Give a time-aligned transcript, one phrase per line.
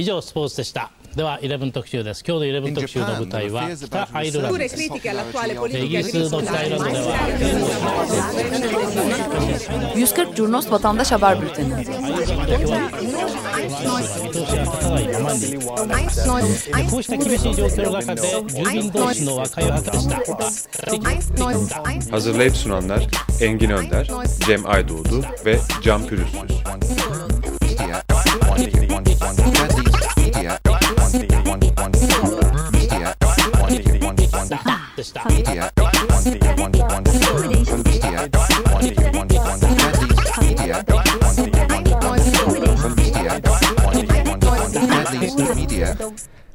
[0.00, 7.16] 以上スポーツでしたでは11特集です今日の11特集の舞台は北アイルランドですイギリスの北アイルランドでは
[9.94, 11.72] 140 Curnos Vatandaş Haber Bülteni.
[22.10, 23.06] Hazırlayıp sunanlar
[23.40, 24.08] Engin Önder,
[24.46, 26.50] Cem Aydoğdu ve Can Pürüzsüz.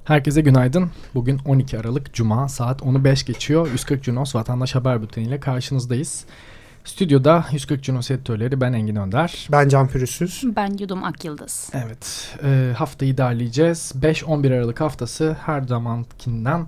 [0.04, 0.90] Herkese günaydın.
[1.14, 3.68] Bugün 12 Aralık Cuma saat 10'u 5 geçiyor.
[3.72, 6.24] 140 Cunos Vatandaş Haber Bülteni ile karşınızdayız.
[6.84, 9.48] Stüdyoda 140 Cunos editörleri ben Engin Önder.
[9.52, 10.44] Ben Can Pürüzsüz.
[10.56, 11.70] Ben Yudum Akyıldız.
[11.72, 13.92] Evet e, haftayı derleyeceğiz.
[14.00, 16.66] 5-11 Aralık haftası her zamankinden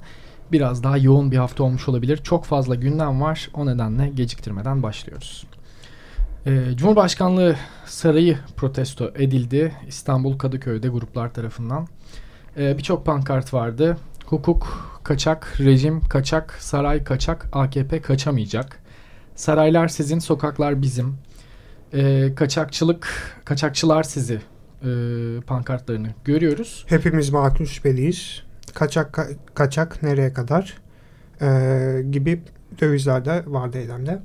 [0.53, 2.17] biraz daha yoğun bir hafta olmuş olabilir.
[2.17, 3.51] Çok fazla gündem var.
[3.55, 5.47] O nedenle geciktirmeden başlıyoruz.
[6.47, 9.73] E, Cumhurbaşkanlığı sarayı protesto edildi.
[9.89, 11.89] İstanbul Kadıköy'de gruplar tarafından.
[12.57, 13.97] E, Birçok pankart vardı.
[14.27, 18.79] Hukuk, kaçak, rejim, kaçak, saray, kaçak, AKP kaçamayacak.
[19.35, 21.17] Saraylar sizin, sokaklar bizim.
[21.93, 24.41] E, kaçakçılık, kaçakçılar sizi
[24.83, 24.91] e,
[25.47, 26.85] pankartlarını görüyoruz.
[26.89, 28.48] Hepimiz makul şüpheliyiz.
[28.79, 30.79] Kaçak ka- kaçak nereye kadar
[31.43, 32.41] Ee, gibi
[32.81, 34.19] dövizler de vardı eylemde.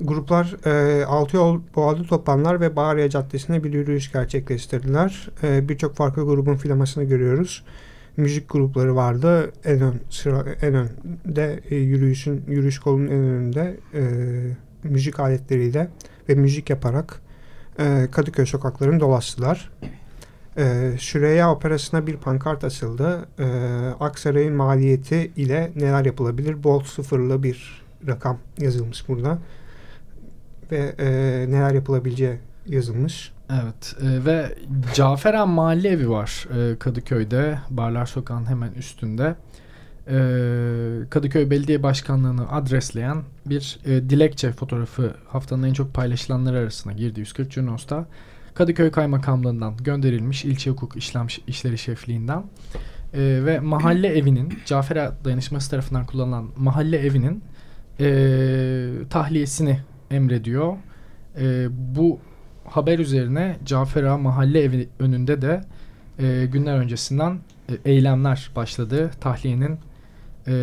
[0.00, 5.28] Gruplar e, altı yol boğalı toplanlar ve Bağrıya Caddesi'ne bir yürüyüş gerçekleştirdiler.
[5.42, 7.64] E, Birçok farklı grubun filamasını görüyoruz.
[8.16, 9.52] Müzik grupları vardı.
[9.64, 14.02] En ön sıra en önde e, yürüyüşün yürüyüş kolunun en önünde e,
[14.82, 15.88] müzik aletleriyle
[16.28, 17.20] ve müzik yaparak
[17.78, 19.70] e, Kadıköy sokaklarını dolaştılar.
[20.58, 23.28] E, Şuraya Operası'na bir pankart asıldı.
[23.38, 23.46] E,
[24.00, 26.64] Aksaray'ın maliyeti ile neler yapılabilir?
[26.64, 29.38] Bol sıfırlı bir rakam yazılmış burada.
[30.72, 31.06] Ve e,
[31.50, 33.32] neler yapılabileceği yazılmış.
[33.50, 34.54] Evet e, ve
[34.94, 37.58] Caferen Mahalle Evi var e, Kadıköy'de.
[37.70, 39.34] Barlar Sokağı'nın hemen üstünde.
[40.08, 40.16] E,
[41.10, 47.50] Kadıköy Belediye Başkanlığı'nı adresleyen bir e, dilekçe fotoğrafı haftanın en çok paylaşılanları arasına girdi 140
[47.50, 48.06] Cunos'ta.
[48.54, 52.44] Kadıköy Kaymakamlığı'ndan gönderilmiş ilçe hukuk işlem işleri şefliğinden
[53.14, 57.42] e, ve mahalle evinin Cafer Dayanışması tarafından kullanılan mahalle evinin
[58.00, 59.80] e, tahliyesini
[60.10, 60.76] emrediyor.
[61.38, 62.18] E, bu
[62.64, 65.60] haber üzerine Cafer Ağa mahalle evi önünde de
[66.18, 69.10] e, günler öncesinden e, eylemler başladı.
[69.20, 69.78] Tahliyenin
[70.48, 70.54] e,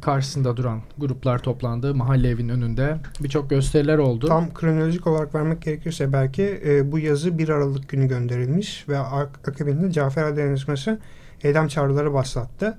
[0.00, 1.94] karşısında duran gruplar toplandı.
[1.94, 4.26] Mahalle evinin önünde birçok gösteriler oldu.
[4.26, 9.48] Tam kronolojik olarak vermek gerekirse belki e, bu yazı 1 Aralık günü gönderilmiş ve ak-
[9.48, 10.98] akabinde Cafer Dayanışması
[11.42, 12.78] eylem çağrıları başlattı.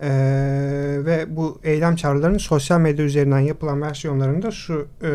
[0.00, 0.08] E,
[1.06, 5.08] ve bu eylem çağrılarının sosyal medya üzerinden yapılan versiyonlarında şu e,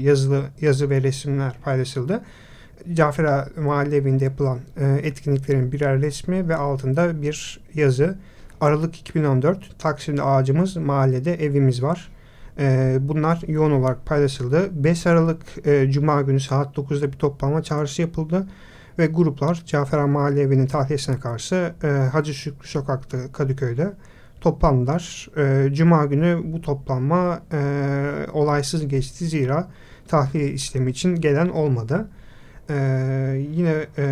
[0.00, 2.20] yazılı yazı ve resimler paylaşıldı.
[2.92, 8.18] Cafer Mahalle Evi'nde yapılan e, etkinliklerin birer resmi ve altında bir yazı.
[8.60, 12.08] Aralık 2014 Taksim'de ağacımız, mahallede evimiz var.
[12.58, 14.84] E, bunlar yoğun olarak paylaşıldı.
[14.84, 18.46] 5 Aralık e, Cuma günü saat 9'da bir toplanma çağrısı yapıldı.
[18.98, 23.92] Ve gruplar Cafer Ağa Mahalle Evi'nin tahliyesine karşı e, Hacı Şükrü Sokak'ta Kadıköy'de
[24.40, 25.28] toplandılar.
[25.36, 27.60] E, Cuma günü bu toplanma e,
[28.32, 29.68] olaysız geçti zira
[30.08, 32.08] tahliye işlemi için gelen olmadı.
[32.70, 32.74] Ee,
[33.56, 34.06] yine e,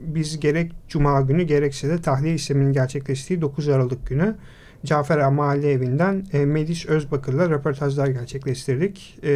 [0.00, 4.36] biz gerek Cuma günü gerekse de tahliye işleminin gerçekleştiği 9 Aralık günü
[4.84, 9.18] Cafer Mahalle Evi'nden e, Melis Özbakır'la röportajlar gerçekleştirdik.
[9.24, 9.28] E,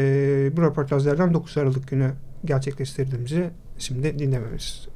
[0.56, 2.11] bu röportajlardan 9 Aralık günü
[2.45, 4.89] gerçekleştirdiğimizi şimdi dinlememiz.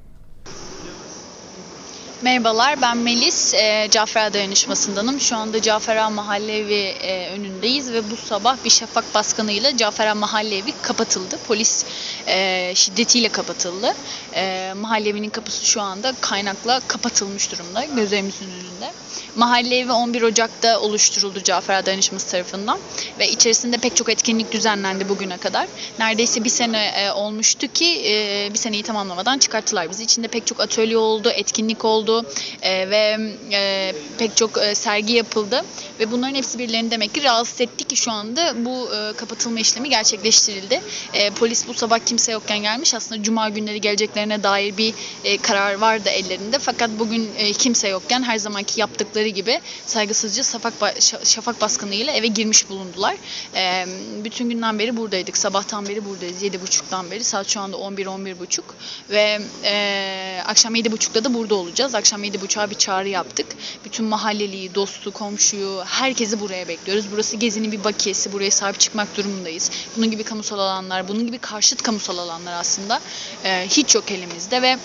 [2.23, 5.21] Merhabalar ben Melis, e, Cafer Dayanışması'ndanım.
[5.21, 10.07] Şu anda Cafer Ağa Mahalle Evi e, önündeyiz ve bu sabah bir şafak baskınıyla Cafer
[10.07, 11.39] Ağa Mahalle Evi kapatıldı.
[11.49, 11.85] Polis
[12.27, 13.95] e, şiddetiyle kapatıldı.
[14.35, 18.93] E, mahalle evinin kapısı şu anda kaynakla kapatılmış durumda gözlerimizin önünde.
[19.37, 22.79] Mahalle evi 11 Ocak'ta oluşturuldu Cafer Ağa Dayanışması tarafından
[23.19, 25.67] ve içerisinde pek çok etkinlik düzenlendi bugüne kadar.
[25.99, 30.03] Neredeyse bir sene e, olmuştu ki e, bir seneyi tamamlamadan çıkarttılar bizi.
[30.03, 32.27] İçinde pek çok atölye oldu, etkinlik oldu
[32.63, 33.19] e, ve
[33.53, 35.65] e, pek çok e, sergi yapıldı
[36.01, 39.91] ve bunların hepsi birilerini demek ki rahatsız etti ki şu anda bu e, kapatılma işlemi
[39.91, 40.83] gerçekleştirildi.
[41.13, 42.95] E, polis bu sabah kimse yokken gelmiş.
[42.95, 44.95] Aslında cuma günleri geleceklerine dair bir
[45.25, 46.59] e, karar vardı ellerinde.
[46.59, 50.73] Fakat bugün e, kimse yokken her zamanki yaptıkları gibi saygısızca şafak,
[51.25, 53.17] şafak baskınıyla eve girmiş bulundular.
[53.55, 53.87] E,
[54.25, 55.37] bütün günden beri buradaydık.
[55.37, 56.43] Sabahtan beri buradayız.
[56.43, 57.25] 7.30'dan beri.
[57.25, 58.61] Saat şu anda 11-11.30
[59.11, 61.95] ve e, akşam 7.30'da da burada olacağız.
[61.95, 63.47] Akşam 7.30'a bir çağrı yaptık.
[63.85, 67.05] Bütün mahalleliyi, dostu, komşuyu, herkesi buraya bekliyoruz.
[67.13, 68.33] Burası Gezi'nin bir bakiyesi.
[68.33, 69.71] Buraya sahip çıkmak durumundayız.
[69.97, 73.01] Bunun gibi kamusal alanlar, bunun gibi karşıt kamusal alanlar aslında
[73.45, 74.77] e, hiç yok elimizde ve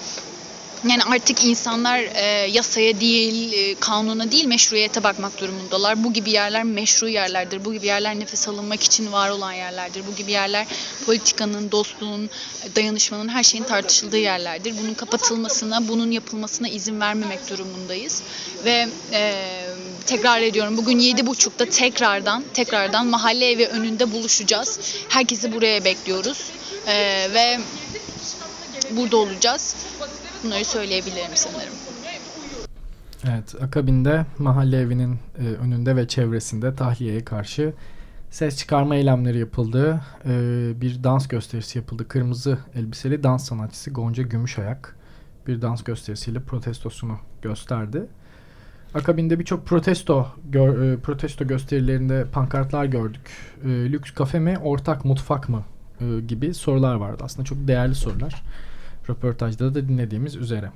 [0.90, 6.04] yani artık insanlar e, yasaya değil, e, kanuna değil meşruiyete bakmak durumundalar.
[6.04, 7.66] Bu gibi yerler meşru yerlerdir.
[7.66, 10.04] Bu gibi yerler nefes alınmak için var olan yerlerdir.
[10.12, 10.68] Bu gibi yerler
[11.06, 12.30] politikanın, dostluğun,
[12.76, 14.74] dayanışmanın her şeyin tartışıldığı yerlerdir.
[14.84, 18.22] Bunun kapatılmasına, bunun yapılmasına izin vermemek durumundayız.
[18.66, 19.65] Ve e,
[20.06, 24.96] tekrar ediyorum bugün yedi buçukta tekrardan tekrardan mahalle evi önünde buluşacağız.
[25.10, 26.52] Herkesi buraya bekliyoruz.
[26.88, 26.94] E,
[27.34, 27.60] ve
[28.98, 29.76] burada olacağız.
[30.44, 31.74] Bunları söyleyebilirim sanırım.
[33.24, 37.74] Evet, akabinde mahalle evinin e, önünde ve çevresinde tahliyeye karşı
[38.32, 40.02] ses çıkarma eylemleri yapıldı.
[40.26, 40.32] E,
[40.82, 42.08] bir dans gösterisi yapıldı.
[42.08, 44.96] Kırmızı elbiseli dans sanatçısı Gonca Gümüşayak
[45.48, 48.08] bir dans gösterisiyle protestosunu gösterdi.
[48.96, 53.22] Akabinde birçok protesto gör, e, protesto gösterilerinde pankartlar gördük.
[53.64, 55.64] E, lüks kafe mi, ortak mutfak mı
[56.02, 57.24] e, gibi sorular vardı.
[57.26, 58.44] Aslında çok değerli sorular
[59.10, 60.72] röportajda da dinlediğimiz üzere.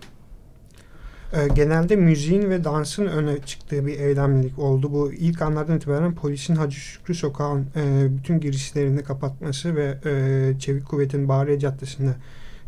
[1.33, 4.91] Ee, genelde müziğin ve dansın öne çıktığı bir eylemlilik oldu.
[4.93, 10.85] Bu ilk anlardan itibaren polisin Hacı Şükrü Sokağı'nın e, bütün girişlerini kapatması ve e, Çevik
[10.85, 12.15] Kuvvet'in Bahriye Caddesi'nde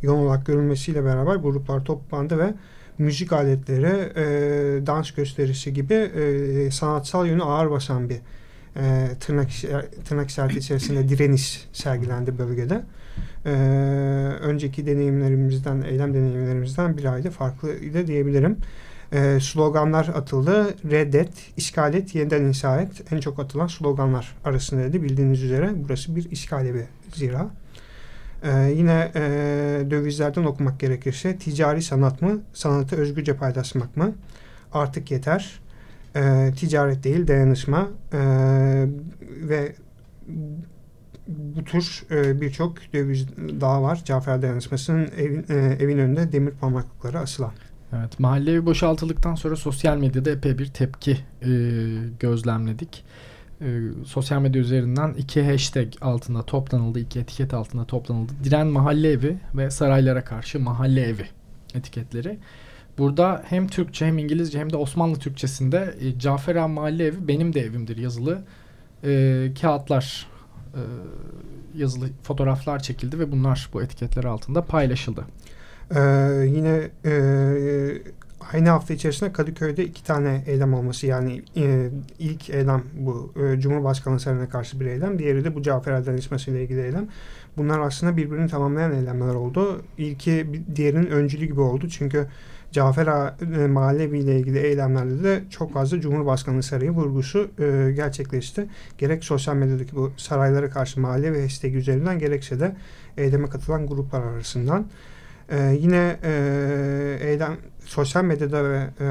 [0.01, 2.53] yoğun olarak görülmesiyle beraber gruplar toplandı ve
[2.98, 4.24] müzik aletleri, e,
[4.86, 8.18] dans gösterisi gibi e, sanatsal yönü ağır basan bir
[8.75, 9.50] e, tırnak,
[10.06, 12.83] tırnak işareti içerisinde direniş sergilendi bölgede
[13.45, 13.51] e,
[14.42, 18.57] önceki deneyimlerimizden, eylem deneyimlerimizden bir ayda farklıydı diyebilirim.
[19.13, 20.75] E, sloganlar atıldı.
[20.92, 23.12] Reddet, işgal et, yeniden inşa et.
[23.12, 25.04] En çok atılan sloganlar arasındaydı.
[25.04, 27.50] Bildiğiniz üzere burası bir işgal evi zira.
[28.44, 29.22] Ee, yine e,
[29.92, 34.16] dövizlerden okumak gerekirse ticari sanat mı, sanatı özgürce paylaşmak mı?
[34.74, 35.60] Artık yeter.
[36.16, 38.18] Ee, ticaret değil, dayanışma ee,
[39.28, 39.76] ve
[41.28, 44.02] bu tür e, birçok döviz daha var.
[44.06, 47.52] Cafer Dayanışması'nın evin, e, evin önünde demir parmaklıkları asılan.
[47.94, 51.50] Evet, mahalle evi boşaltıldıktan sonra sosyal medyada epey bir tepki e,
[52.20, 53.06] gözlemledik.
[53.62, 58.34] E, sosyal medya üzerinden iki hashtag altında toplanıldı, iki etiket altında toplanıldı.
[58.44, 61.25] Diren mahalle evi ve saraylara karşı mahalle evi
[61.75, 62.38] etiketleri.
[62.98, 67.54] Burada hem Türkçe hem İngilizce hem de Osmanlı Türkçesinde e, Cafer Han Mahalle Evi benim
[67.54, 68.44] de evimdir yazılı
[69.04, 70.28] e, kağıtlar
[70.74, 70.81] e,
[71.75, 75.25] yazılı fotoğraflar çekildi ve bunlar bu etiketler altında paylaşıldı.
[75.96, 76.00] Ee,
[76.48, 77.12] yine e,
[78.54, 81.90] aynı hafta içerisinde Kadıköy'de iki tane eylem olması yani e,
[82.20, 86.02] ilk eylem bu e, Cumhurbaşkanı Sarayı'na karşı bir eylem diğeri de bu Cafer
[86.48, 87.08] ile ilgili eylem.
[87.58, 89.82] Bunlar aslında birbirini tamamlayan eylemler oldu.
[89.98, 92.28] İlki diğerinin öncülü gibi oldu çünkü
[92.72, 98.68] Cafer e, Mahallevi ile ilgili eylemlerde de çok fazla Cumhurbaşkanı Sarayı vurgusu e, gerçekleşti.
[98.98, 102.76] Gerek sosyal medyadaki bu saraylara karşı mahalle ve hashtag üzerinden gerekse de
[103.18, 104.86] eyleme katılan gruplar arasından.
[105.51, 109.06] E, yine e, eylem sosyal medyada ve e,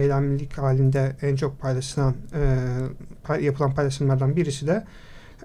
[0.00, 2.14] eylemlilik halinde en çok paylaşılan
[3.30, 4.84] e, yapılan paylaşımlardan birisi de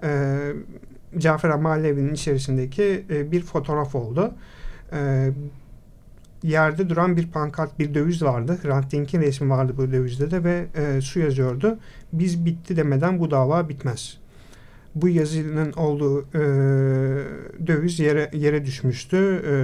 [0.02, 0.38] e,
[1.18, 4.34] Cafer Mahallevi'nin içerisindeki e, bir fotoğraf oldu.
[4.92, 5.30] E,
[6.42, 8.58] yerde duran bir pankart, bir döviz vardı.
[8.62, 11.78] Hrant Dink'in resmi vardı bu dövizde de ve e, su yazıyordu.
[12.12, 14.21] Biz bitti demeden bu dava bitmez.
[14.94, 16.42] Bu yazının olduğu e,
[17.66, 19.42] döviz yere yere düşmüştü.
[19.46, 19.54] E,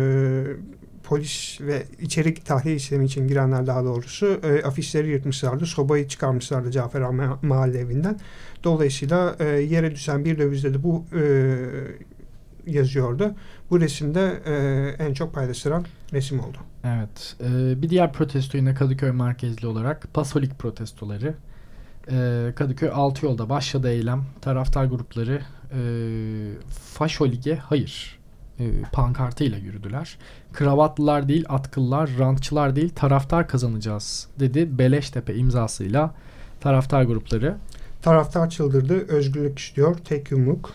[1.09, 5.67] polis ve içerik tahliye işlemi için girenler daha doğrusu e, afişleri yırtmışlardı.
[5.67, 8.21] Sobayı çıkarmışlardı Cafer Ağa Mahalle evinden.
[8.65, 11.55] Dolayısıyla e, yere düşen bir dövizde de bu e,
[12.67, 13.35] yazıyordu.
[13.71, 16.59] Bu resimde e, en çok paylaşılan resim oldu.
[16.85, 17.37] Evet.
[17.41, 21.35] E, bir diğer protesto yine Kadıköy merkezli olarak Pasolik protestoları.
[22.11, 24.25] E, Kadıköy Altı Yolda başladı eylem.
[24.41, 25.41] Taraftar grupları
[25.73, 25.81] e,
[26.71, 28.19] Faşo Lig'e hayır
[28.61, 30.19] e, pankartıyla yürüdüler.
[30.53, 36.15] Kravatlılar değil, atkıllar, rantçılar değil, taraftar kazanacağız dedi Beleştepe imzasıyla
[36.61, 37.57] taraftar grupları.
[38.03, 40.75] Taraftar çıldırdı, özgürlük istiyor, tek yumruk.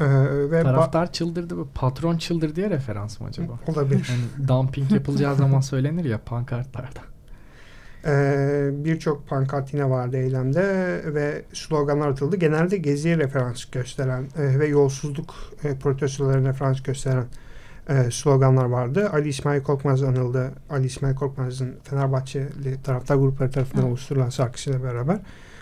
[0.00, 0.04] Ee,
[0.50, 3.52] ve Taraftar çıldırdı bu patron çıldırdı diye referans mı acaba?
[3.66, 4.10] Olabilir.
[4.10, 7.00] Yani dumping yapılacağı zaman söylenir ya pankartlarda.
[8.06, 10.62] Ee, Birçok pankart yine vardı eylemde
[11.06, 12.36] ve sloganlar atıldı.
[12.36, 15.34] Genelde geziye referans gösteren e, ve yolsuzluk
[15.64, 17.24] e, protestolarına referans gösteren
[17.88, 19.10] e, sloganlar vardı.
[19.12, 20.52] Ali İsmail Korkmaz anıldı.
[20.70, 23.86] Ali İsmail Korkmaz'ın Fenerbahçeli taraftar grupları tarafından Hı.
[23.86, 25.18] oluşturulan şarkısıyla beraber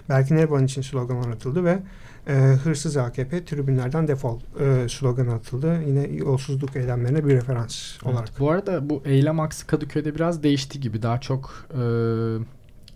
[0.09, 1.79] Berkin Erban için sloganlar atıldı ve
[2.27, 5.83] e, hırsız AKP tribünlerden defol e, slogan atıldı.
[5.87, 8.41] Yine yolsuzluk eylemlerine bir referans evet, olarak.
[8.41, 11.03] Bu arada bu eylem aksı Kadıköy'de biraz değişti gibi.
[11.03, 11.79] Daha çok e,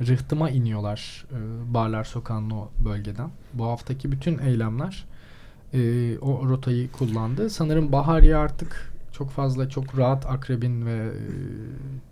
[0.07, 1.39] rıhtıma iniyorlar e,
[1.75, 3.31] Barlar Sokağı'nın o bölgeden.
[3.55, 5.07] Bu haftaki bütün eylemler
[5.75, 7.51] e, o rotayı kullandı.
[7.51, 11.13] Sanırım Bahariye artık çok fazla çok rahat akrebin ve e,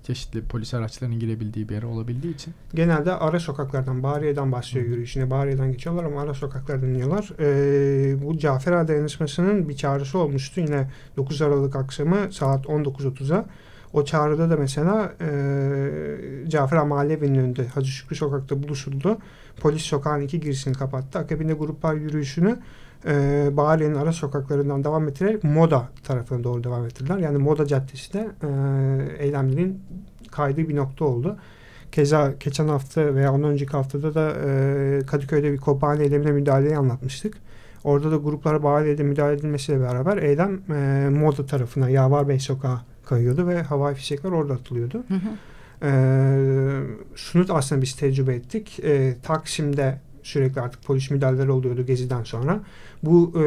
[0.02, 2.54] çeşitli polis araçlarının girebildiği bir yer olabildiği için.
[2.74, 5.30] Genelde ara sokaklardan, Bahariye'den başlıyor yürüyüşüne.
[5.30, 7.32] Bahariye'den geçiyorlar ama ara sokaklardan iniyorlar.
[7.40, 10.60] Ee, bu Cafer Ağa dayanışmasının bir çağrısı olmuştu.
[10.60, 13.46] Yine 9 Aralık akşamı saat 19.30'a.
[13.92, 15.28] O çağrıda da mesela e,
[16.48, 19.18] Cafer Mahallevi'nin önünde Hacı Şükrü Sokak'ta buluşuldu.
[19.60, 21.18] Polis sokağın iki girişini kapattı.
[21.18, 22.58] Akabinde gruplar yürüyüşünü
[23.06, 27.18] e, Bahariye'nin ara sokaklarından devam ettirerek Moda tarafına doğru devam ettirdiler.
[27.18, 29.82] Yani Moda Caddesi'nde e, eylemlerin
[30.30, 31.36] kaydığı bir nokta oldu.
[31.92, 37.36] Keza geçen hafta veya ondan önceki haftada da e, Kadıköy'de bir kophane eylemine müdahaleyi anlatmıştık.
[37.84, 43.48] Orada da gruplara Bahariye'de müdahale edilmesiyle beraber eylem e, Moda tarafına Yavar Bey Sokağı kayıyordu
[43.48, 45.04] ve havai fişekler orada atılıyordu.
[45.08, 45.30] Hı hı.
[47.16, 48.80] Şunu da aslında biz tecrübe ettik.
[48.84, 52.60] Ee, Taksim'de sürekli artık polis müdahaleleri oluyordu Gezi'den sonra.
[53.02, 53.40] Bu e,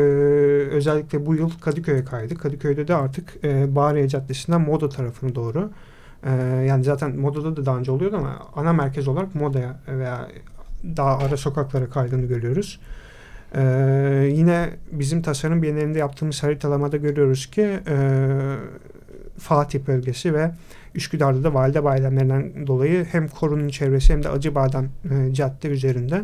[0.72, 2.36] özellikle bu yıl Kadıköy'e kaydı.
[2.36, 5.72] Kadıköy'de de artık e, Bahariye Caddesi'nden Moda tarafına doğru
[6.24, 6.32] e,
[6.68, 10.28] yani zaten Moda'da da daha önce oluyordu ama ana merkez olarak Moda'ya veya
[10.98, 12.80] daha ara sokaklara kaydığını görüyoruz.
[13.56, 17.98] Ee, yine bizim tasarım bienalinde yaptığımız haritalamada görüyoruz ki e,
[19.38, 20.52] Fatih bölgesi ve
[20.96, 26.24] Üsküdar'da da valide bayramlarından dolayı hem korunun çevresi hem de Acıbadem e, cadde üzerinde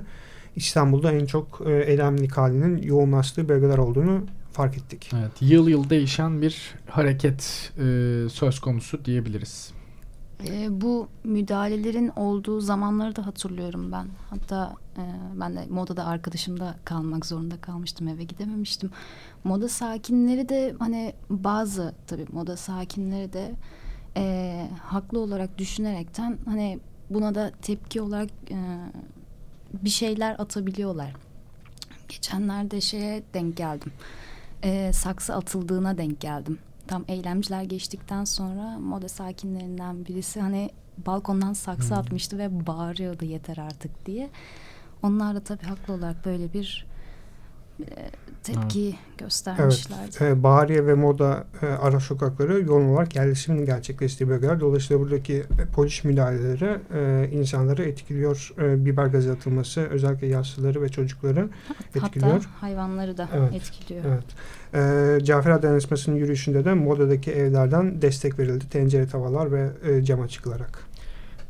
[0.55, 5.11] İstanbul'da en çok e, eylemlik halinin yoğunlaştığı bölgeler olduğunu fark ettik.
[5.19, 7.83] Evet, yıl yıl değişen bir hareket e,
[8.29, 9.73] söz konusu diyebiliriz.
[10.47, 14.07] E, bu müdahalelerin olduğu zamanları da hatırlıyorum ben.
[14.29, 15.03] Hatta e,
[15.39, 18.89] ben de modada arkadaşımda kalmak zorunda kalmıştım eve gidememiştim.
[19.43, 23.51] Moda sakinleri de hani bazı tabii moda sakinleri de
[24.17, 28.57] e, haklı olarak düşünerekten hani buna da tepki olarak e,
[29.83, 31.13] bir şeyler atabiliyorlar.
[32.09, 33.91] Geçenlerde şeye denk geldim.
[34.63, 36.59] E, saksı atıldığına denk geldim.
[36.87, 41.97] Tam eylemciler geçtikten sonra moda sakinlerinden birisi hani balkondan saksı hmm.
[41.97, 44.29] atmıştı ve bağırıyordu yeter artık diye.
[45.03, 46.85] Onlar da tabii haklı olarak böyle bir
[48.45, 49.17] tepki evet.
[49.17, 50.17] göstermişlerdi.
[50.19, 50.21] Evet.
[50.21, 54.59] E, Bahariye ve Moda e, ara sokakları yoğun olarak yerleşimin gerçekleştiği bölgeler.
[54.59, 56.79] Dolayısıyla buradaki e, polis müdahaleleri
[57.31, 58.53] insanları etkiliyor.
[58.57, 61.49] Biber gazı atılması özellikle yaşlıları ve çocukları
[61.95, 62.31] etkiliyor.
[62.31, 63.53] Hatta hayvanları da evet.
[63.53, 64.05] etkiliyor.
[64.05, 65.19] Evet.
[65.21, 68.69] E, Cafer Dayanışması'nın yürüyüşünde de Moda'daki evlerden destek verildi.
[68.69, 69.69] Tencere tavalar ve
[70.05, 70.79] cama çıkılarak.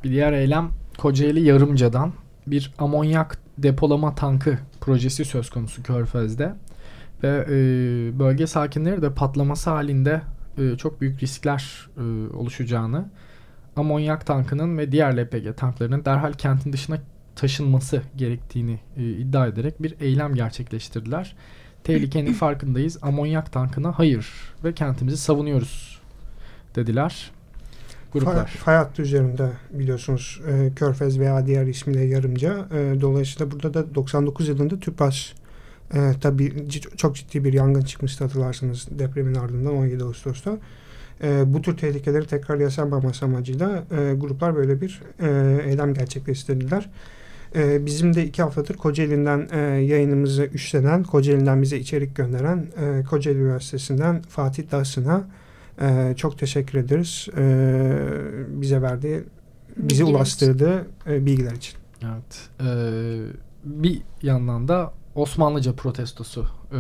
[0.03, 2.13] Bir diğer eylem Kocaeli Yarımca'dan
[2.47, 6.53] bir amonyak depolama tankı projesi söz konusu Körfez'de.
[7.23, 7.55] Ve e,
[8.19, 10.21] bölge sakinleri de patlaması halinde
[10.57, 12.01] e, çok büyük riskler e,
[12.35, 13.09] oluşacağını,
[13.75, 16.97] amonyak tankının ve diğer LPG tanklarının derhal kentin dışına
[17.35, 21.35] taşınması gerektiğini e, iddia ederek bir eylem gerçekleştirdiler.
[21.83, 22.97] Tehlikenin farkındayız.
[23.01, 24.27] Amonyak tankına hayır
[24.63, 26.01] ve kentimizi savunuyoruz
[26.75, 27.31] dediler.
[28.13, 28.47] Gruplar.
[28.47, 32.67] Fay, hattı üzerinde biliyorsunuz e, Körfez veya diğer ismiyle Yarımca.
[32.73, 35.35] E, dolayısıyla burada da 99 yılında TÜPRAŞ
[35.93, 40.57] e, tabii çok ciddi bir yangın çıkmıştı hatırlarsınız depremin ardından 17 Ağustos'ta.
[41.23, 46.89] E, bu tür tehlikeleri tekrar yaşanmaması amacıyla e, gruplar böyle bir e, eylem gerçekleştirdiler.
[47.55, 53.39] E, bizim de iki haftadır Kocaeli'nden e, yayınımızı üstlenen, Kocaeli'nden bize içerik gönderen e, Kocaeli
[53.39, 55.27] Üniversitesi'nden Fatih Dasın'a
[55.81, 57.27] e, çok teşekkür ederiz.
[57.37, 57.41] E,
[58.47, 59.23] bize verdiği,
[59.77, 61.73] bizi bilgiler ulaştırdığı e, bilgiler için.
[62.03, 62.49] Evet.
[62.61, 62.69] E,
[63.63, 66.41] bir yandan da Osmanlıca protestosu
[66.71, 66.77] e,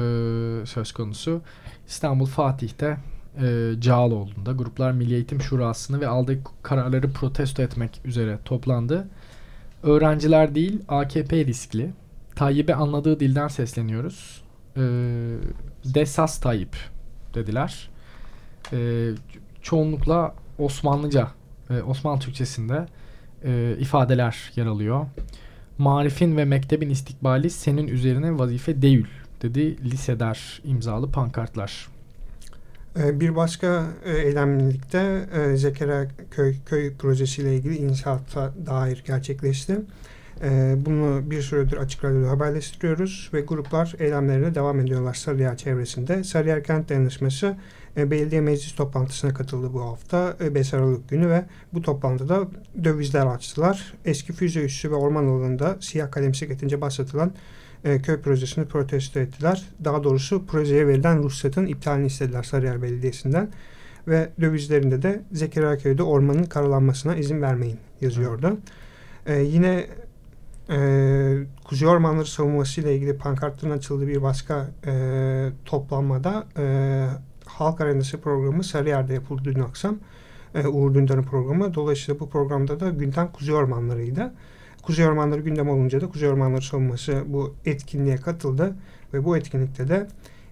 [0.65, 1.41] söz konusu.
[1.87, 2.97] İstanbul Fatih'te
[3.41, 9.07] e, Cağaloğlu'nda gruplar Milli Eğitim Şurası'nı ve aldığı kararları protesto etmek üzere toplandı.
[9.83, 11.93] Öğrenciler değil AKP riskli.
[12.35, 14.43] Tayyip'e anladığı dilden sesleniyoruz.
[14.77, 14.81] E,
[15.85, 16.75] Desas Tayyip
[17.33, 17.89] dediler.
[18.73, 19.09] E,
[19.61, 21.31] çoğunlukla Osmanlıca,
[21.69, 22.85] e, Osmanlı Türkçesinde
[23.43, 25.05] e, ifadeler yer alıyor
[25.77, 29.07] marifin ve mektebin istikbali senin üzerine vazife değil
[29.41, 31.87] dedi liseder imzalı pankartlar.
[32.99, 39.77] Ee, bir başka e, eylemlilikte e, Zekeriya Köy, Köy projesiyle ilgili inşaata dair gerçekleşti.
[40.43, 46.23] E, bunu bir süredir açık radyoda haberleştiriyoruz ve gruplar eylemlerine devam ediyorlar Sarıyer çevresinde.
[46.23, 47.55] Sarıyer Kent Dayanışması
[47.97, 52.47] e, belediye meclis toplantısına katıldı bu hafta e, 5 Aralık günü ve bu toplantıda
[52.83, 53.93] dövizler açtılar.
[54.05, 57.31] Eski füze üssü ve orman alanında siyah kalem bisikletince başlatılan
[57.83, 59.65] e, köy projesini protesto ettiler.
[59.83, 63.49] Daha doğrusu projeye verilen ruhsatın iptalini istediler Sarıyer Belediyesi'nden
[64.07, 68.57] ve dövizlerinde de Zekeriya Köy'de ormanın karalanmasına izin vermeyin yazıyordu.
[69.25, 69.85] E, yine
[70.69, 77.05] e, Kuzey Ormanları savunması ile ilgili pankartların açıldığı bir başka e, toplanmada e,
[77.45, 79.97] Halk Arenası programı Sarıyer'de yapıldı dün akşam.
[80.55, 81.73] E, Uğur Dündar'ın programı.
[81.73, 84.33] Dolayısıyla bu programda da gündem Kuzey Ormanları'ydı.
[84.81, 88.75] Kuzey Ormanları gündem olunca da Kuzey Ormanları savunması bu etkinliğe katıldı.
[89.13, 90.07] Ve bu etkinlikte de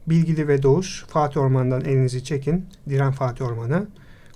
[0.07, 3.87] Bilgili ve Doğuş, Fatih Orman'dan elinizi çekin, Diren Fatih Orman'a.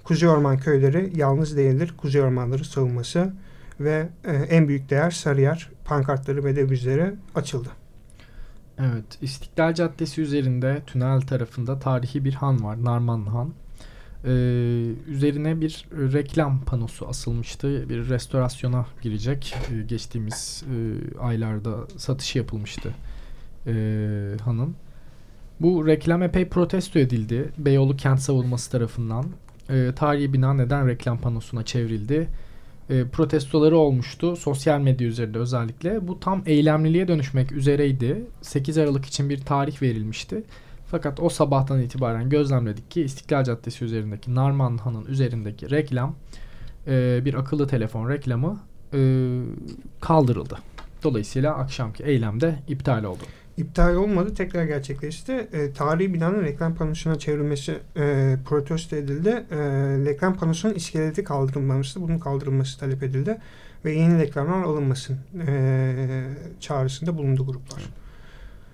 [0.03, 1.93] Kuzey Orman köyleri yalnız değildir.
[1.97, 3.33] Kuzey Ormanları savunması
[3.79, 7.69] ve e, en büyük değer Sarıyer pankartları ve devizleri açıldı.
[8.79, 13.53] Evet, İstiklal Caddesi üzerinde tünel tarafında tarihi bir han var, Narmanlı Han.
[14.25, 14.29] Ee,
[15.07, 17.89] üzerine bir reklam panosu asılmıştı.
[17.89, 19.55] Bir restorasyona girecek.
[19.71, 22.93] Ee, geçtiğimiz e, aylarda satışı yapılmıştı
[23.67, 23.73] e,
[24.41, 24.75] hanın.
[25.61, 27.49] Bu reklam epey protesto edildi.
[27.57, 29.25] Beyoğlu Kent Savunması tarafından.
[29.69, 32.27] E, tarihi bina neden reklam panosuna çevrildi?
[32.89, 34.35] E, protestoları olmuştu.
[34.35, 36.07] Sosyal medya üzerinde özellikle.
[36.07, 38.25] Bu tam eylemliliğe dönüşmek üzereydi.
[38.41, 40.43] 8 Aralık için bir tarih verilmişti.
[40.85, 46.15] Fakat o sabahtan itibaren gözlemledik ki İstiklal Caddesi üzerindeki Narman Han'ın üzerindeki reklam
[46.87, 48.59] e, bir akıllı telefon reklamı
[48.93, 48.99] e,
[50.01, 50.57] kaldırıldı.
[51.03, 53.23] Dolayısıyla akşamki eylemde iptal oldu
[53.57, 54.33] iptal olmadı.
[54.33, 55.31] Tekrar gerçekleşti.
[55.31, 59.29] E, tarihi binanın reklam panosuna çevrilmesi e, protesto edildi.
[59.51, 59.57] E,
[60.05, 62.01] reklam panosunun iskeleti kaldırılmamıştı.
[62.01, 63.37] Bunun kaldırılması talep edildi.
[63.85, 66.27] Ve yeni reklamlar alınmasın e,
[66.59, 67.83] çağrısında bulundu gruplar.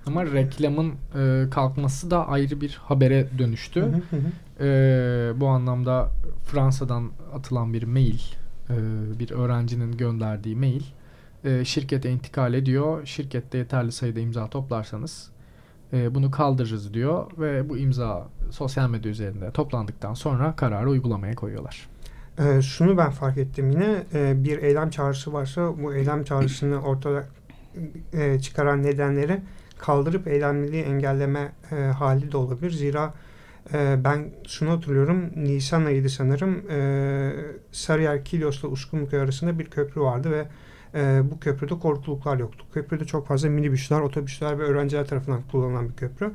[0.05, 3.81] Ama reklamın e, kalkması da ayrı bir habere dönüştü.
[3.81, 4.65] Hı hı hı.
[4.65, 6.09] E, bu anlamda
[6.45, 8.19] Fransa'dan atılan bir mail,
[8.69, 8.75] e,
[9.19, 10.83] bir öğrencinin gönderdiği mail
[11.45, 13.05] e, şirkete intikal ediyor.
[13.05, 15.29] Şirkette yeterli sayıda imza toplarsanız
[15.93, 21.89] e, bunu kaldırırız diyor ve bu imza sosyal medya üzerinde toplandıktan sonra kararı uygulamaya koyuyorlar.
[22.39, 27.25] E, şunu ben fark ettim yine e, bir eylem çağrısı varsa bu eylem çağrısını ortada
[28.13, 29.41] e, çıkaran nedenleri
[29.77, 32.71] kaldırıp eylemliliği engelleme e, hali de olabilir.
[32.71, 33.13] Zira
[33.73, 37.31] e, ben şunu hatırlıyorum Nisan ayıydı sanırım e,
[37.71, 40.45] Sarıyer Kilyos'la Uskumruköy arasında bir köprü vardı ve
[40.95, 42.65] e, bu köprüde korkuluklar yoktu.
[42.73, 46.31] Köprüde çok fazla minibüsler, otobüsler ve öğrenciler tarafından kullanılan bir köprü.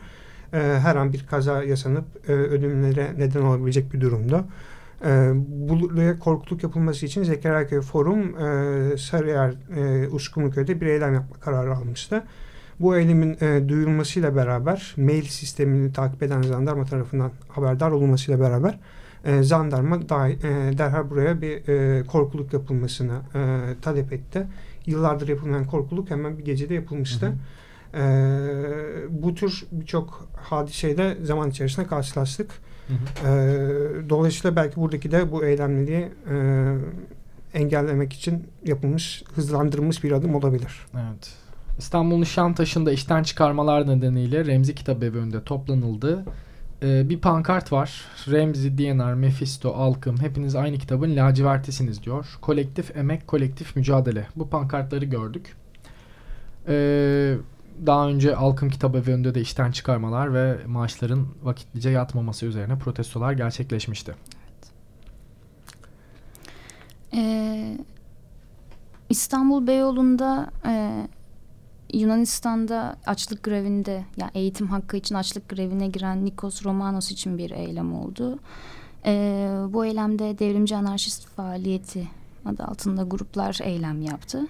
[0.53, 4.45] E, her an bir kaza yaşanıp e, ölümlere neden olabilecek bir durumda.
[5.05, 5.31] E,
[5.71, 12.25] buraya korkuluk yapılması için Zekeriyaköy Forum e, Sarıyer e, Uskumruköy'de bir eylem yapma kararı almıştı.
[12.81, 18.79] Bu eylemin e, duyulmasıyla beraber mail sistemini takip eden jandarma tarafından haberdar olunmasıyla beraber
[19.29, 23.41] e, jandarma e, derhal buraya bir e, korkuluk yapılmasını e,
[23.83, 24.47] talep etti.
[24.87, 27.27] Yıllardır yapılmayan korkuluk hemen bir gecede yapılmıştı.
[27.27, 27.35] Hı hı.
[27.95, 32.51] E, bu tür birçok hadiseyle zaman içerisinde karşılaştık.
[32.89, 33.29] Hı hı.
[33.29, 36.37] E, dolayısıyla belki buradaki de bu eylemliliği e,
[37.55, 40.87] engellemek için yapılmış, hızlandırılmış bir adım olabilir.
[40.95, 41.33] Evet.
[41.79, 46.25] İstanbul Nişantaşı'nda işten çıkarmalar nedeniyle Remzi Kitabevi önünde toplanıldı.
[46.83, 48.05] Ee, bir pankart var.
[48.31, 52.39] Remzi, DNR, Mephisto, Alkım hepiniz aynı kitabın lacivertisiniz diyor.
[52.41, 54.27] Kolektif emek, kolektif mücadele.
[54.37, 55.57] Bu pankartları gördük.
[56.69, 57.37] Ee,
[57.87, 64.15] daha önce Alkım kitabı önünde de işten çıkarmalar ve maaşların vakitlice yatmaması üzerine protestolar gerçekleşmişti.
[64.15, 64.73] Evet.
[67.15, 67.79] Ee,
[69.11, 70.93] İstanbul Beyoğlu'nda e,
[71.93, 77.95] Yunanistan'da açlık grevinde yani eğitim hakkı için açlık grevine giren Nikos Romanos için bir eylem
[77.95, 78.39] oldu.
[79.07, 82.09] Ee, bu eylemde devrimci anarşist faaliyeti
[82.45, 84.47] adı altında gruplar eylem yaptı.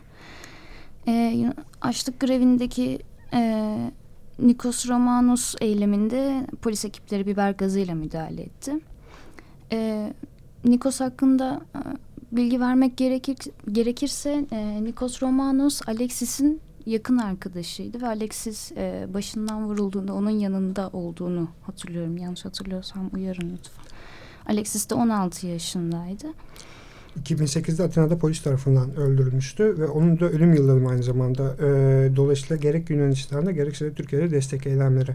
[1.08, 2.98] Ee, açlık grevindeki
[3.32, 3.92] e,
[4.38, 8.72] Nikos Romanos eyleminde polis ekipleri biber gazıyla müdahale etti.
[9.72, 10.12] Ee,
[10.64, 11.80] Nikos hakkında e,
[12.36, 13.36] bilgi vermek gerekir,
[13.72, 21.48] gerekirse e, Nikos Romanos Alexis'in yakın arkadaşıydı ve Alexis e, başından vurulduğunda onun yanında olduğunu
[21.62, 22.16] hatırlıyorum.
[22.16, 23.84] Yanlış hatırlıyorsam uyarın lütfen.
[24.46, 26.26] Alexis de 16 yaşındaydı.
[27.24, 31.54] 2008'de Atina'da polis tarafından öldürülmüştü ve onun da ölüm yıldönümü aynı zamanda.
[31.54, 31.66] E,
[32.16, 35.14] dolayısıyla gerek Yunanistan'da gerekse de Türkiye'de destek eylemleri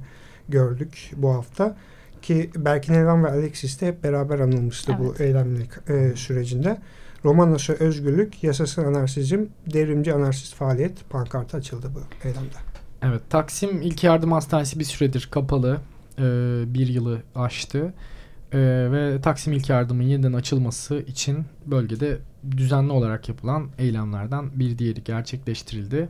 [0.49, 1.75] gördük bu hafta.
[2.23, 5.19] Ki Berkin Elvan ve Alexis de hep beraber anılmıştı evet.
[5.19, 6.77] bu eylemlik e, sürecinde.
[7.25, 12.55] Romanos'a özgürlük, yasasal anarşizm, devrimci anarşist faaliyet pankartı açıldı bu eylemde.
[13.01, 15.81] Evet, Taksim İlk Yardım Hastanesi bir süredir kapalı.
[16.19, 16.21] Ee,
[16.67, 17.93] bir yılı aştı.
[18.53, 18.57] Ee,
[18.91, 22.17] ve Taksim İlk Yardım'ın yeniden açılması için bölgede
[22.51, 26.09] düzenli olarak yapılan eylemlerden bir diğeri gerçekleştirildi.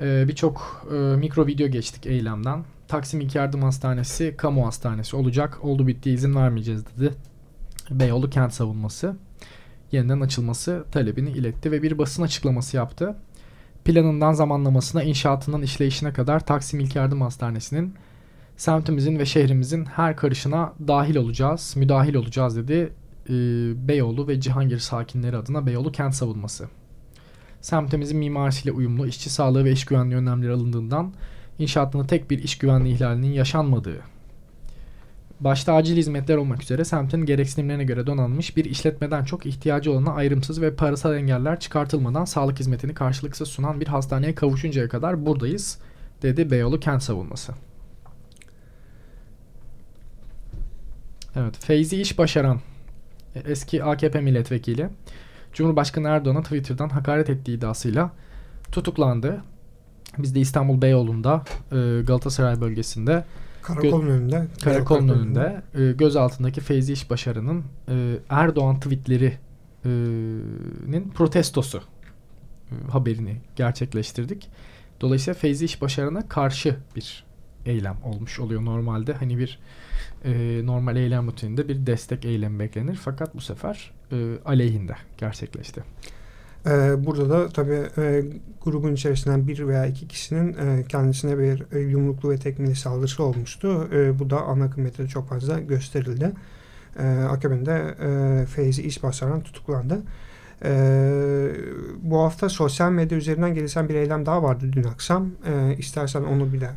[0.00, 2.64] Ee, Birçok e, mikro video geçtik eylemden.
[2.88, 5.64] Taksim İlk Yardım Hastanesi kamu hastanesi olacak.
[5.64, 7.14] Oldu bitti izin vermeyeceğiz dedi.
[7.90, 9.16] Beyoğlu Kent Savunması
[9.92, 13.16] yeniden açılması talebini iletti ve bir basın açıklaması yaptı.
[13.84, 17.94] Planından zamanlamasına, inşaatından işleyişine kadar Taksim İlk Yardım Hastanesi'nin
[18.56, 22.92] semtimizin ve şehrimizin her karışına dahil olacağız, müdahil olacağız dedi
[23.28, 23.32] e,
[23.88, 26.68] Beyoğlu ve Cihangir sakinleri adına Beyoğlu Kent Savunması.
[27.60, 31.12] Semtimizin mimarisiyle uyumlu işçi sağlığı ve iş güvenliği önlemleri alındığından
[31.58, 34.00] inşaatında tek bir iş güvenliği ihlalinin yaşanmadığı
[35.40, 40.60] başta acil hizmetler olmak üzere semtin gereksinimlerine göre donanmış bir işletmeden çok ihtiyacı olana ayrımsız
[40.60, 45.78] ve parasal engeller çıkartılmadan sağlık hizmetini karşılıksız sunan bir hastaneye kavuşuncaya kadar buradayız
[46.22, 47.52] dedi Beyoğlu Kent Savunması.
[51.36, 52.60] Evet, Feyzi İş Başaran
[53.44, 54.88] eski AKP milletvekili
[55.52, 58.10] Cumhurbaşkanı Erdoğan'a Twitter'dan hakaret ettiği iddiasıyla
[58.72, 59.42] tutuklandı.
[60.18, 63.24] Biz de İstanbul Beyoğlu'nda e, Galatasaray bölgesinde
[63.62, 64.46] Karakolun önünde.
[64.64, 69.32] Karakolun önünde e, göz altındaki Feyzi İş Başarı'nın e, Erdoğan tweetlerinin
[70.92, 71.82] e, protestosu
[72.70, 74.48] e, haberini gerçekleştirdik.
[75.00, 77.24] Dolayısıyla Feyzi İş Başarı'na karşı bir
[77.66, 79.12] eylem olmuş oluyor normalde.
[79.12, 79.58] Hani bir
[80.24, 82.94] e, normal eylem rutininde bir destek eylemi beklenir.
[82.94, 85.82] Fakat bu sefer e, aleyhinde gerçekleşti.
[86.66, 88.24] Ee, burada da tabii e,
[88.64, 93.88] grubun içerisinden bir veya iki kişinin e, kendisine bir e, yumruklu ve tekmeli saldırısı olmuştu.
[94.18, 96.32] Bu da ana akıbette çok fazla gösterildi.
[97.30, 100.02] Akabinde e, Feyzi İsbasaran tutuklandı.
[102.02, 105.30] Bu hafta sosyal medya üzerinden gelişen bir eylem daha vardı dün akşam.
[105.46, 106.70] E, istersen onu bile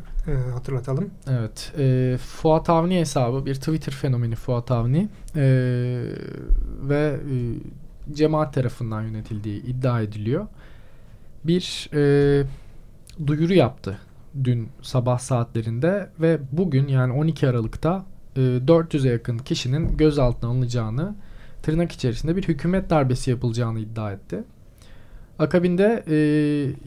[0.54, 1.10] hatırlatalım.
[1.30, 1.72] Evet.
[2.20, 5.08] Fuat Avni hesabı bir Twitter fenomeni Fuat Avni
[6.88, 7.16] ve
[8.12, 10.46] cemaat tarafından yönetildiği iddia ediliyor.
[11.44, 12.44] Bir e,
[13.26, 13.98] duyuru yaptı
[14.44, 18.04] dün sabah saatlerinde ve bugün yani 12 Aralık'ta
[18.36, 21.14] e, 400'e yakın kişinin gözaltına alınacağını,
[21.62, 24.44] tırnak içerisinde bir hükümet darbesi yapılacağını iddia etti.
[25.38, 26.16] Akabinde e,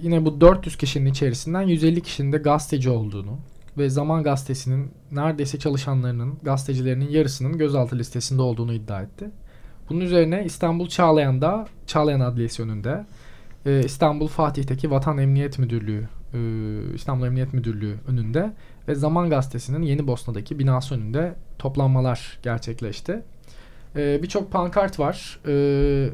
[0.01, 3.37] yine bu 400 kişinin içerisinden 150 kişinin de gazeteci olduğunu
[3.77, 9.29] ve Zaman Gazetesi'nin neredeyse çalışanlarının, gazetecilerinin yarısının gözaltı listesinde olduğunu iddia etti.
[9.89, 13.05] Bunun üzerine İstanbul Çağlayan'da, Çağlayan Adliyesi önünde
[13.65, 16.39] e, İstanbul Fatih'teki Vatan Emniyet Müdürlüğü, e,
[16.93, 18.53] İstanbul Emniyet Müdürlüğü önünde
[18.87, 23.21] ve Zaman Gazetesi'nin Yeni Bosna'daki binası önünde toplanmalar gerçekleşti.
[23.95, 25.39] E, Birçok pankart var.
[25.47, 26.09] E,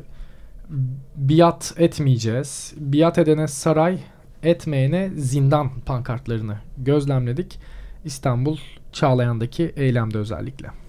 [1.16, 2.74] biat etmeyeceğiz.
[2.78, 4.00] Biat edene saray,
[4.44, 7.60] etmeyene zindan pankartlarını gözlemledik.
[8.06, 8.58] İstanbul
[8.92, 10.81] Çağlayan'daki eylemde özellikle.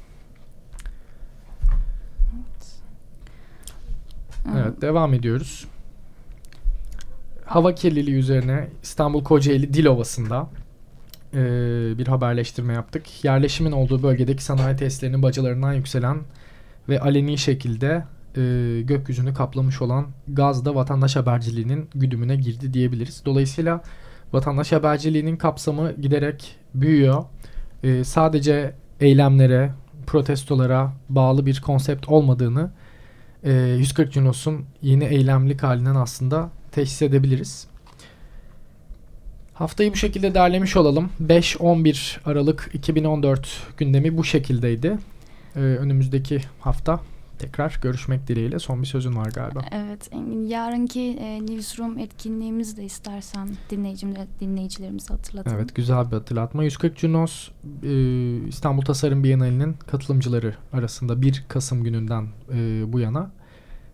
[4.56, 5.66] Evet devam ediyoruz.
[7.44, 10.48] Hava kirliliği üzerine İstanbul Kocaeli Dilovası'nda
[11.34, 11.38] e,
[11.98, 13.24] bir haberleştirme yaptık.
[13.24, 16.18] Yerleşimin olduğu bölgedeki sanayi testlerinin bacalarından yükselen
[16.88, 18.04] ve aleni şekilde
[18.36, 23.22] e, gökyüzünü kaplamış olan gaz da vatandaş haberciliğinin güdümüne girdi diyebiliriz.
[23.24, 23.82] Dolayısıyla
[24.32, 27.24] vatandaş haberciliğinin kapsamı giderek büyüyor.
[27.82, 29.72] E, sadece eylemlere,
[30.06, 32.70] protestolara bağlı bir konsept olmadığını
[33.44, 37.66] e, 140 Junos'un yeni eylemlik halinden aslında teşhis edebiliriz.
[39.54, 41.10] Haftayı bu şekilde derlemiş olalım.
[41.22, 44.98] 5-11 Aralık 2014 gündemi bu şekildeydi.
[45.56, 47.00] Ee, önümüzdeki hafta
[47.42, 48.59] tekrar görüşmek dileğiyle.
[48.59, 49.61] Son bir sözün var galiba.
[49.72, 50.11] Evet.
[50.46, 53.48] Yarınki e, Newsroom etkinliğimizi de istersen
[54.40, 55.59] dinleyicilerimize hatırlatalım.
[55.59, 55.74] Evet.
[55.74, 56.64] Güzel bir hatırlatma.
[56.64, 57.48] 140 Junos
[57.83, 57.92] e,
[58.48, 63.31] İstanbul Tasarım Bienali'nin katılımcıları arasında 1 Kasım gününden e, bu yana.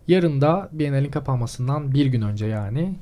[0.09, 2.95] Yarın da Bienalin kapanmasından bir gün önce yani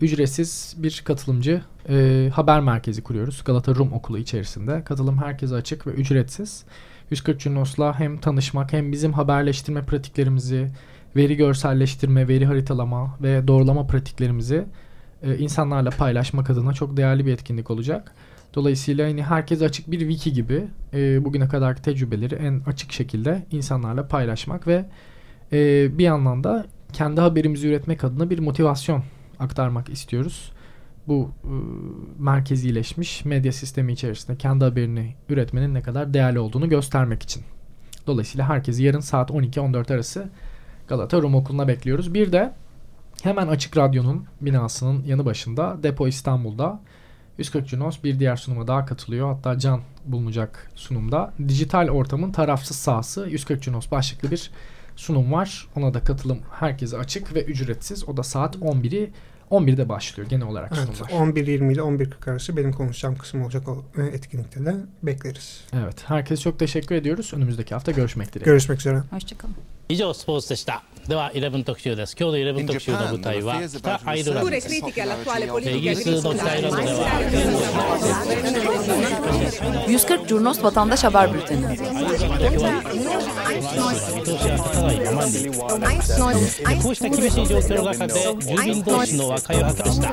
[0.00, 3.44] ücretsiz bir katılımcı e, haber merkezi kuruyoruz.
[3.44, 4.84] Galata Rum Okulu içerisinde.
[4.84, 6.64] Katılım herkese açık ve ücretsiz.
[7.10, 10.70] 140 Junos'la hem tanışmak hem bizim haberleştirme pratiklerimizi,
[11.16, 14.64] veri görselleştirme, veri haritalama ve doğrulama pratiklerimizi
[15.22, 18.14] e, insanlarla paylaşmak adına çok değerli bir etkinlik olacak.
[18.54, 20.64] Dolayısıyla hani herkes açık bir wiki gibi
[20.94, 24.84] e, bugüne kadarki tecrübeleri en açık şekilde insanlarla paylaşmak ve
[25.52, 29.02] e, bir yandan da kendi haberimizi üretmek adına bir motivasyon
[29.38, 30.52] aktarmak istiyoruz.
[31.08, 31.54] Bu e,
[32.24, 37.42] merkezileşmiş medya sistemi içerisinde kendi haberini üretmenin ne kadar değerli olduğunu göstermek için.
[38.06, 40.28] Dolayısıyla herkesi yarın saat 12-14 arası
[40.88, 42.14] Galata Rum Okulu'na bekliyoruz.
[42.14, 42.52] Bir de
[43.22, 46.80] hemen Açık Radyo'nun binasının yanı başında Depo İstanbul'da
[47.38, 49.34] 140 Junos bir diğer sunuma daha katılıyor.
[49.34, 51.32] Hatta Can bulunacak sunumda.
[51.48, 54.50] Dijital ortamın tarafsız sahası 140 Junos başlıklı bir
[54.96, 55.68] sunum var.
[55.76, 58.08] Ona da katılım herkese açık ve ücretsiz.
[58.08, 59.10] O da saat 11'i
[59.54, 61.32] 11'de başlıyor genel olarak evet, sunumlar.
[61.34, 65.64] 11.20 ile 11.40 arası benim konuşacağım kısım olacak o e, etkinlikte de bekleriz.
[65.72, 66.04] Evet.
[66.06, 67.32] Herkese çok teşekkür ediyoruz.
[67.34, 68.50] Önümüzdeki hafta görüşmek dileğiyle.
[68.50, 69.02] Görüşmek üzere.
[69.10, 69.54] Hoşçakalın.
[69.87, 77.09] 以上スポーツでしたでは11特集です今日の11特集の舞台は北アイルランドですイギリスの北アイルランドでは
[79.87, 81.65] 140 Curnos Vatandaş Haber Bülteni.
[84.15, 90.09] 見通しが立たないままにこうした厳しい状況の中で住民同士の和解を図りした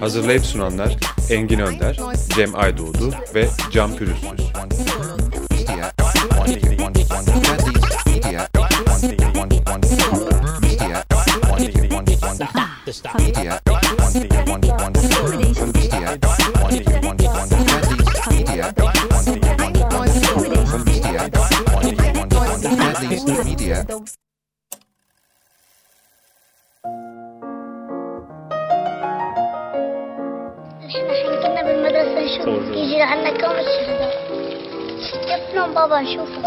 [0.00, 0.96] Hazırlayıp sunanlar
[1.30, 1.96] Engin Önder,
[2.34, 5.19] Cem Aydoğdu ve Can Pürüzsüz.
[7.10, 7.26] Media.
[30.86, 34.12] احنا كنا بالمدرسة نشوف يجي عنا كم الشهداء
[35.10, 36.42] شفنا بابا نشوفه